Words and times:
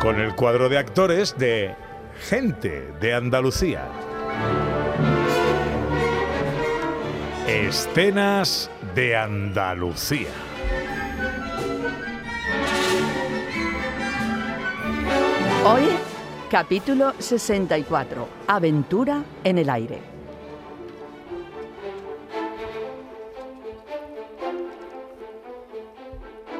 Con 0.00 0.20
el 0.20 0.34
cuadro 0.34 0.68
de 0.68 0.78
actores 0.78 1.36
de 1.38 1.74
Gente 2.28 2.92
de 3.00 3.14
Andalucía. 3.14 3.88
Escenas 7.46 8.70
de 8.94 9.16
Andalucía. 9.16 10.28
Hoy, 15.64 15.84
capítulo 16.50 17.14
64. 17.18 18.28
Aventura 18.46 19.24
en 19.44 19.58
el 19.58 19.70
aire. 19.70 20.15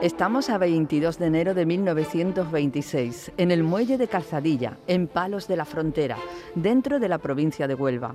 Estamos 0.02 0.50
a 0.50 0.58
22 0.58 1.18
de 1.18 1.26
enero 1.26 1.54
de 1.54 1.64
1926, 1.64 3.32
en 3.38 3.50
el 3.50 3.62
muelle 3.62 3.96
de 3.96 4.08
Calzadilla, 4.08 4.76
en 4.86 5.08
Palos 5.08 5.48
de 5.48 5.56
la 5.56 5.64
Frontera, 5.64 6.18
dentro 6.54 7.00
de 7.00 7.08
la 7.08 7.16
provincia 7.16 7.66
de 7.66 7.74
Huelva. 7.74 8.14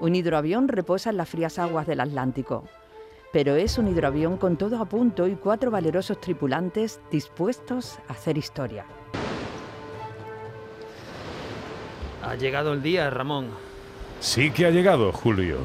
Un 0.00 0.14
hidroavión 0.14 0.68
reposa 0.68 1.08
en 1.08 1.16
las 1.16 1.30
frías 1.30 1.58
aguas 1.58 1.86
del 1.86 2.00
Atlántico. 2.00 2.64
Pero 3.32 3.54
es 3.54 3.78
un 3.78 3.88
hidroavión 3.88 4.36
con 4.36 4.58
todo 4.58 4.78
a 4.78 4.84
punto 4.84 5.26
y 5.26 5.34
cuatro 5.34 5.70
valerosos 5.70 6.20
tripulantes 6.20 7.00
dispuestos 7.10 7.98
a 8.06 8.12
hacer 8.12 8.36
historia. 8.36 8.84
Ha 12.22 12.34
llegado 12.34 12.74
el 12.74 12.82
día, 12.82 13.08
Ramón. 13.08 13.48
Sí 14.20 14.50
que 14.50 14.66
ha 14.66 14.70
llegado, 14.70 15.10
Julio. 15.10 15.56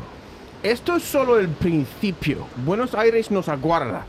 Esto 0.63 0.95
es 0.95 1.03
solo 1.03 1.37
el 1.37 1.49
principio. 1.49 2.47
Buenos 2.65 2.95
Aires 2.95 3.29
nos 3.29 3.49
aguarda. 3.49 4.05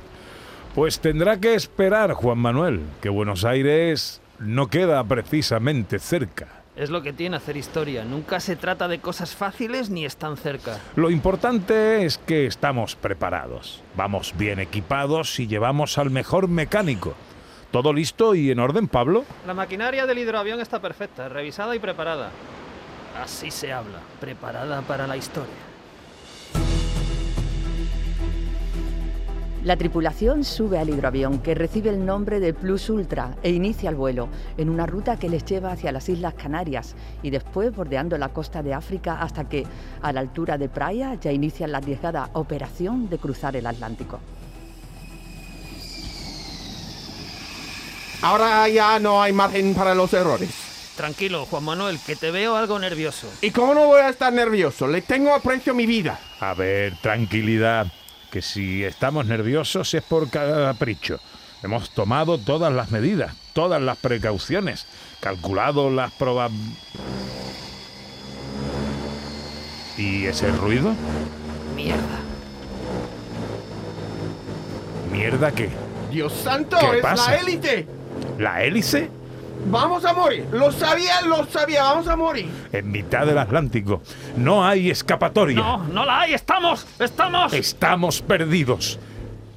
Pues 0.74 1.00
tendrá 1.00 1.40
que 1.40 1.54
esperar, 1.54 2.12
Juan 2.12 2.38
Manuel, 2.38 2.82
que 3.00 3.08
Buenos 3.08 3.44
Aires 3.44 4.20
no 4.38 4.68
queda 4.68 5.02
precisamente 5.02 5.98
cerca. 5.98 6.46
Es 6.76 6.90
lo 6.90 7.02
que 7.02 7.12
tiene 7.12 7.36
hacer 7.36 7.56
historia. 7.56 8.04
Nunca 8.04 8.38
se 8.38 8.54
trata 8.54 8.86
de 8.86 9.00
cosas 9.00 9.34
fáciles 9.34 9.90
ni 9.90 10.04
están 10.04 10.36
cerca. 10.36 10.78
Lo 10.94 11.10
importante 11.10 12.04
es 12.04 12.18
que 12.18 12.46
estamos 12.46 12.94
preparados. 12.94 13.82
Vamos 13.96 14.32
bien 14.38 14.60
equipados 14.60 15.40
y 15.40 15.48
llevamos 15.48 15.98
al 15.98 16.10
mejor 16.10 16.46
mecánico. 16.46 17.14
¿Todo 17.72 17.92
listo 17.92 18.36
y 18.36 18.52
en 18.52 18.60
orden, 18.60 18.86
Pablo? 18.86 19.24
La 19.48 19.54
maquinaria 19.54 20.06
del 20.06 20.18
hidroavión 20.18 20.60
está 20.60 20.80
perfecta, 20.80 21.28
revisada 21.28 21.74
y 21.74 21.80
preparada. 21.80 22.30
Así 23.20 23.50
se 23.50 23.72
habla, 23.72 23.98
preparada 24.20 24.82
para 24.82 25.08
la 25.08 25.16
historia. 25.16 25.69
La 29.62 29.76
tripulación 29.76 30.42
sube 30.42 30.78
al 30.78 30.88
hidroavión 30.88 31.40
que 31.40 31.54
recibe 31.54 31.90
el 31.90 32.06
nombre 32.06 32.40
de 32.40 32.54
Plus 32.54 32.88
Ultra 32.88 33.36
e 33.42 33.50
inicia 33.50 33.90
el 33.90 33.96
vuelo 33.96 34.30
en 34.56 34.70
una 34.70 34.86
ruta 34.86 35.18
que 35.18 35.28
les 35.28 35.44
lleva 35.44 35.72
hacia 35.72 35.92
las 35.92 36.08
Islas 36.08 36.32
Canarias 36.32 36.94
y 37.22 37.28
después 37.28 37.74
bordeando 37.76 38.16
la 38.16 38.30
costa 38.30 38.62
de 38.62 38.72
África 38.72 39.20
hasta 39.20 39.50
que, 39.50 39.66
a 40.00 40.12
la 40.14 40.20
altura 40.20 40.56
de 40.56 40.70
Praia, 40.70 41.14
ya 41.20 41.30
inician 41.30 41.72
la 41.72 41.78
arriesgada 41.78 42.30
operación 42.32 43.10
de 43.10 43.18
cruzar 43.18 43.54
el 43.54 43.66
Atlántico. 43.66 44.18
Ahora 48.22 48.66
ya 48.68 48.98
no 48.98 49.20
hay 49.22 49.34
margen 49.34 49.74
para 49.74 49.94
los 49.94 50.14
errores. 50.14 50.48
Tranquilo, 50.96 51.44
Juan 51.46 51.64
Manuel, 51.64 51.98
que 52.06 52.16
te 52.16 52.30
veo 52.30 52.56
algo 52.56 52.78
nervioso. 52.78 53.26
¿Y 53.42 53.50
cómo 53.50 53.74
no 53.74 53.86
voy 53.86 54.00
a 54.00 54.08
estar 54.08 54.32
nervioso? 54.32 54.86
Le 54.86 55.02
tengo 55.02 55.34
aprecio 55.34 55.72
a 55.72 55.76
mi 55.76 55.86
vida. 55.86 56.18
A 56.40 56.54
ver, 56.54 56.94
tranquilidad, 57.00 57.86
que 58.30 58.42
si 58.42 58.84
estamos 58.84 59.26
nerviosos 59.26 59.92
es 59.94 60.02
por 60.02 60.28
capricho. 60.30 61.20
Hemos 61.62 61.90
tomado 61.90 62.38
todas 62.38 62.72
las 62.72 62.90
medidas, 62.90 63.34
todas 63.52 63.82
las 63.82 63.98
precauciones, 63.98 64.86
calculado 65.20 65.90
las 65.90 66.12
probab... 66.12 66.50
¿Y 69.98 70.24
ese 70.24 70.50
ruido? 70.52 70.94
Mierda. 71.76 72.20
¿Mierda 75.12 75.52
qué? 75.52 75.68
Dios 76.10 76.32
santo, 76.32 76.78
¿Qué 76.78 76.96
es 76.96 77.02
pasa? 77.02 77.32
la 77.32 77.36
élite. 77.38 77.86
¿La 78.38 78.62
hélice? 78.64 79.10
Vamos 79.66 80.04
a 80.04 80.12
morir. 80.12 80.46
Lo 80.52 80.72
sabía, 80.72 81.20
lo 81.22 81.44
sabía. 81.46 81.82
Vamos 81.84 82.08
a 82.08 82.16
morir. 82.16 82.48
En 82.72 82.90
mitad 82.90 83.26
del 83.26 83.38
Atlántico. 83.38 84.02
No 84.36 84.66
hay 84.66 84.90
escapatoria. 84.90 85.56
No, 85.56 85.84
no 85.84 86.04
la 86.04 86.20
hay, 86.20 86.34
estamos, 86.34 86.86
estamos. 86.98 87.52
Estamos 87.52 88.22
perdidos. 88.22 88.98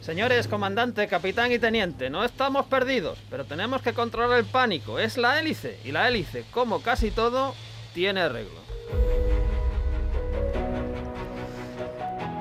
Señores, 0.02 0.50
comandante, 0.50 1.08
capitán 1.08 1.54
y 1.54 1.60
teniente, 1.60 2.10
no 2.10 2.26
estamos 2.26 2.66
perdidos, 2.66 3.18
pero 3.30 3.46
tenemos 3.46 3.82
que 3.82 3.94
controlar 3.94 4.38
el 4.38 4.44
pánico. 4.44 5.00
Es 5.00 5.18
la 5.18 5.40
hélice, 5.40 5.80
y 5.86 5.94
la 5.94 6.10
hélice, 6.10 6.44
como 6.52 6.82
casi 6.82 7.10
todo, 7.10 7.56
tiene 7.94 8.20
arreglo. 8.20 8.60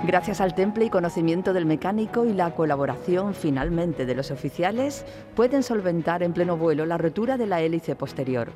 Gracias 0.05 0.41
al 0.41 0.57
temple 0.57 0.87
y 0.87 0.91
conocimiento 0.91 1.53
del 1.53 1.65
mecánico 1.65 2.25
y 2.25 2.33
la 2.33 2.57
colaboración 2.57 3.35
finalmente 3.35 4.05
de 4.05 4.17
los 4.17 4.33
oficiales, 4.33 5.05
pueden 5.37 5.63
solventar 5.63 6.25
en 6.25 6.33
pleno 6.33 6.57
vuelo 6.57 6.87
la 6.87 6.99
rotura 6.99 7.37
de 7.37 7.47
la 7.47 7.61
hélice 7.61 7.95
posterior. 7.95 8.51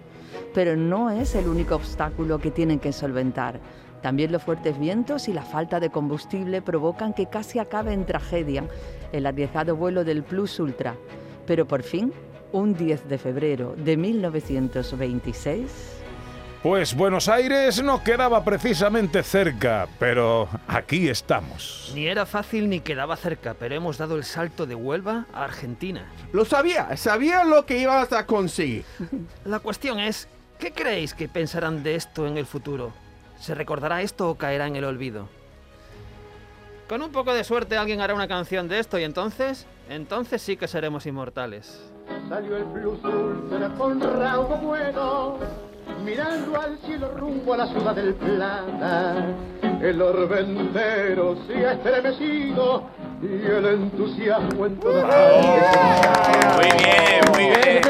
Pero 0.52 0.76
no 0.76 1.10
es 1.10 1.36
el 1.36 1.46
único 1.46 1.76
obstáculo 1.76 2.40
que 2.40 2.50
tienen 2.50 2.80
que 2.80 2.92
solventar. 2.92 3.60
También 4.02 4.32
los 4.32 4.42
fuertes 4.42 4.76
vientos 4.76 5.28
y 5.28 5.32
la 5.32 5.42
falta 5.42 5.78
de 5.78 5.90
combustible 5.90 6.62
provocan 6.62 7.14
que 7.14 7.26
casi 7.26 7.60
acabe 7.60 7.92
en 7.92 8.06
tragedia 8.06 8.64
el 9.12 9.24
arriesgado 9.24 9.76
vuelo 9.76 10.02
del 10.02 10.24
Plus 10.24 10.58
Ultra. 10.58 10.96
Pero 11.46 11.64
por 11.64 11.84
fin, 11.84 12.12
un 12.50 12.74
10 12.74 13.08
de 13.08 13.18
febrero 13.18 13.76
de 13.76 13.96
1926... 13.96 15.95
Pues 16.62 16.96
Buenos 16.96 17.28
Aires 17.28 17.82
no 17.82 18.02
quedaba 18.02 18.42
precisamente 18.42 19.22
cerca, 19.22 19.86
pero 19.98 20.48
aquí 20.66 21.08
estamos. 21.08 21.92
Ni 21.94 22.06
era 22.06 22.26
fácil 22.26 22.68
ni 22.68 22.80
quedaba 22.80 23.16
cerca, 23.16 23.54
pero 23.54 23.74
hemos 23.74 23.98
dado 23.98 24.16
el 24.16 24.24
salto 24.24 24.66
de 24.66 24.74
Huelva 24.74 25.26
a 25.32 25.44
Argentina. 25.44 26.10
Lo 26.32 26.44
sabía. 26.44 26.96
Sabía 26.96 27.44
lo 27.44 27.66
que 27.66 27.78
ibas 27.78 28.12
a 28.12 28.26
conseguir. 28.26 28.84
La 29.44 29.60
cuestión 29.60 30.00
es, 30.00 30.28
¿qué 30.58 30.72
creéis 30.72 31.14
que 31.14 31.28
pensarán 31.28 31.82
de 31.82 31.94
esto 31.94 32.26
en 32.26 32.36
el 32.36 32.46
futuro? 32.46 32.92
¿Se 33.38 33.54
recordará 33.54 34.02
esto 34.02 34.30
o 34.30 34.34
caerá 34.36 34.66
en 34.66 34.76
el 34.76 34.84
olvido? 34.84 35.28
Con 36.88 37.02
un 37.02 37.12
poco 37.12 37.34
de 37.34 37.44
suerte 37.44 37.76
alguien 37.76 38.00
hará 38.00 38.14
una 38.14 38.28
canción 38.28 38.66
de 38.68 38.78
esto 38.78 38.98
y 38.98 39.04
entonces, 39.04 39.66
entonces 39.88 40.40
sí 40.40 40.56
que 40.56 40.68
seremos 40.68 41.04
inmortales. 41.06 41.80
Salió 42.28 42.56
el 42.56 42.64
con 43.76 44.00
raudo 44.00 45.38
mirando 46.16 46.58
al 46.58 46.78
cielo 46.78 47.10
rumbo 47.14 47.52
a 47.52 47.56
la 47.58 47.66
ciudad 47.66 47.94
del 47.94 48.14
Plata. 48.14 49.14
El 49.82 50.00
orbe 50.00 50.40
entero 50.40 51.36
se 51.46 51.66
ha 51.66 51.72
estremecido 51.72 52.84
y 53.22 53.46
el 53.46 53.66
entusiasmo 53.66 54.66
en 54.66 54.80
toda 54.80 55.06
Muy 56.54 56.70
bien, 56.78 57.20
muy 57.32 57.44
bien. 57.44 57.82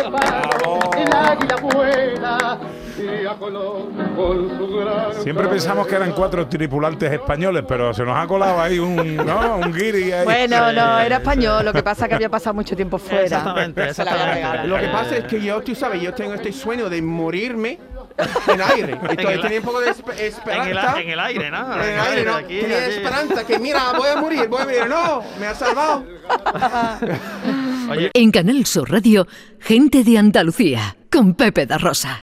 El 0.96 1.12
águila 1.14 1.56
vuela 1.62 2.58
y 2.98 3.26
a 3.26 3.34
Colón 3.34 3.92
con 4.16 4.58
su 4.58 4.76
gran 4.76 5.14
Siempre 5.22 5.48
pensamos 5.48 5.86
que 5.86 5.94
eran 5.94 6.12
cuatro 6.12 6.48
tripulantes 6.48 7.12
españoles, 7.12 7.64
pero 7.68 7.92
se 7.94 8.04
nos 8.04 8.16
ha 8.16 8.26
colado 8.26 8.60
ahí 8.60 8.78
un, 8.78 9.16
¿no? 9.16 9.58
un 9.58 9.72
guiri 9.72 10.12
ahí. 10.12 10.24
Bueno, 10.24 10.72
no, 10.72 10.98
era 10.98 11.16
español, 11.18 11.64
lo 11.64 11.72
que 11.72 11.82
pasa 11.82 12.04
es 12.04 12.08
que 12.08 12.14
había 12.16 12.30
pasado 12.30 12.54
mucho 12.54 12.74
tiempo 12.74 12.98
fuera. 12.98 13.24
Exactamente, 13.24 13.84
exactamente. 13.84 14.66
Lo 14.66 14.78
que 14.78 14.88
pasa 14.88 15.16
es 15.16 15.24
que 15.24 15.40
yo, 15.40 15.60
tú 15.60 15.74
sabes, 15.74 16.00
yo 16.00 16.12
tengo 16.14 16.34
este 16.34 16.52
sueño 16.52 16.88
de 16.88 17.02
morirme 17.02 17.78
en 18.52 18.60
aire. 18.60 18.96
Tenía 19.16 19.58
un 19.60 19.64
poco 19.64 19.80
de 19.80 19.90
esp- 19.90 20.12
En 20.12 20.18
el, 20.18 20.24
esperanza. 20.26 21.00
en 21.00 21.10
el 21.10 21.20
aire, 21.20 21.50
¿no? 21.50 21.74
En 21.82 21.88
el 21.90 22.00
aire, 22.00 22.24
¿no? 22.24 22.34
Aquí, 22.36 22.60
Tenía 22.60 22.86
esperanza 22.86 23.46
que, 23.46 23.58
mira, 23.58 23.92
voy 23.96 24.08
a 24.08 24.16
morir, 24.16 24.48
voy 24.48 24.62
a 24.62 24.64
morir. 24.64 24.86
No, 24.88 25.22
me 25.40 25.46
ha 25.46 25.54
salvado. 25.54 26.04
Oye, 27.90 28.10
En 28.14 28.30
Canal 28.30 28.66
Sur 28.66 28.90
Radio, 28.90 29.26
Gente 29.60 30.02
de 30.04 30.18
Andalucía, 30.18 30.96
con 31.10 31.34
Pepe 31.34 31.66
da 31.66 31.78
Rosa. 31.78 32.20